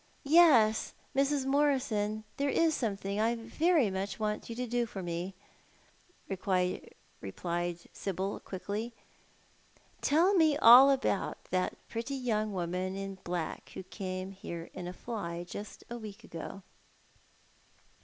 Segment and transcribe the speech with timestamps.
[0.25, 1.45] "Yes, Mrs.
[1.45, 5.35] Morison, there is something I very much v\ ant you to do for me,"
[6.27, 8.93] rej^lied Sibyl, quickly.
[10.01, 14.93] "Tell me all about that pretty young woman in black who came here in a
[14.93, 16.63] fly just a week ago."